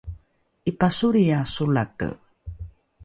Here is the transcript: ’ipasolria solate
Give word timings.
’ipasolria 0.71 1.41
solate 1.53 2.09